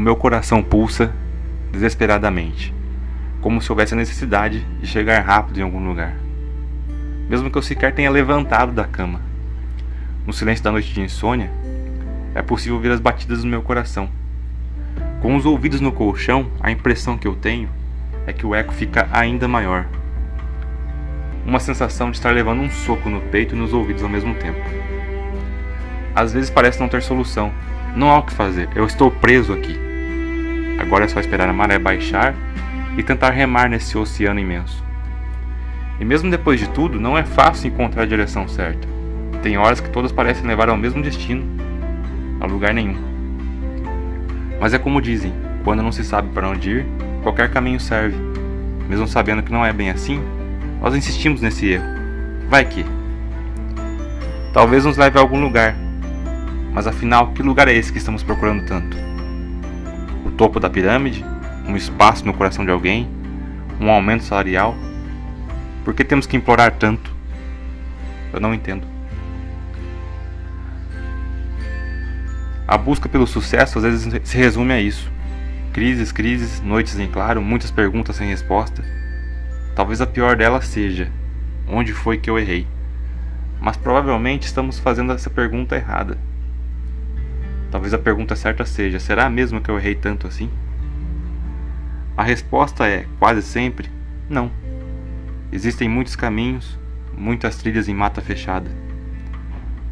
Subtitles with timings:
[0.00, 1.12] meu coração pulsa
[1.72, 2.74] desesperadamente,
[3.40, 6.14] como se houvesse a necessidade de chegar rápido em algum lugar.
[7.28, 9.20] Mesmo que eu sequer tenha levantado da cama.
[10.26, 11.50] No silêncio da noite de insônia,
[12.34, 14.08] é possível ouvir as batidas do meu coração.
[15.20, 17.68] Com os ouvidos no colchão, a impressão que eu tenho
[18.26, 19.86] é que o eco fica ainda maior.
[21.44, 24.60] Uma sensação de estar levando um soco no peito e nos ouvidos ao mesmo tempo.
[26.14, 27.52] Às vezes parece não ter solução.
[27.96, 29.87] Não há o que fazer, eu estou preso aqui.
[30.78, 32.34] Agora é só esperar a maré baixar
[32.96, 34.84] e tentar remar nesse oceano imenso.
[36.00, 38.86] E mesmo depois de tudo, não é fácil encontrar a direção certa.
[39.42, 41.44] Tem horas que todas parecem levar ao mesmo destino,
[42.40, 42.96] a lugar nenhum.
[44.60, 45.32] Mas é como dizem,
[45.64, 46.86] quando não se sabe para onde ir,
[47.22, 48.16] qualquer caminho serve.
[48.88, 50.22] Mesmo sabendo que não é bem assim,
[50.80, 51.84] nós insistimos nesse erro.
[52.48, 52.84] Vai que.
[54.52, 55.74] Talvez nos leve a algum lugar.
[56.72, 58.96] Mas afinal, que lugar é esse que estamos procurando tanto?
[60.38, 61.24] Topo da pirâmide?
[61.66, 63.08] Um espaço no coração de alguém?
[63.80, 64.72] Um aumento salarial?
[65.84, 67.12] Por que temos que implorar tanto?
[68.32, 68.86] Eu não entendo.
[72.68, 75.10] A busca pelo sucesso às vezes se resume a isso.
[75.72, 78.84] Crises, crises, noites em claro, muitas perguntas sem resposta.
[79.74, 81.10] Talvez a pior delas seja:
[81.66, 82.64] onde foi que eu errei?
[83.60, 86.16] Mas provavelmente estamos fazendo essa pergunta errada.
[87.70, 90.50] Talvez a pergunta certa seja: será mesmo que eu errei tanto assim?
[92.16, 93.90] A resposta é, quase sempre,
[94.28, 94.50] não.
[95.52, 96.78] Existem muitos caminhos,
[97.16, 98.70] muitas trilhas em mata fechada.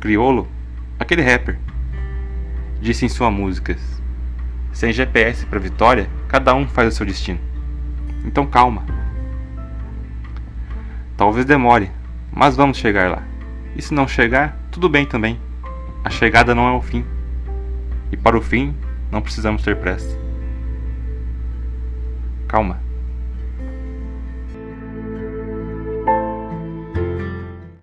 [0.01, 0.49] Criolo,
[0.99, 1.59] aquele rapper,
[2.81, 3.77] disse em sua música:
[4.73, 7.39] Sem GPS para vitória, cada um faz o seu destino.
[8.25, 8.85] Então calma.
[11.17, 11.91] Talvez demore,
[12.33, 13.23] mas vamos chegar lá.
[13.75, 15.39] E se não chegar, tudo bem também.
[16.05, 17.05] A chegada não é o fim.
[18.11, 18.75] E para o fim,
[19.11, 20.19] não precisamos ter pressa.
[22.47, 22.86] Calma.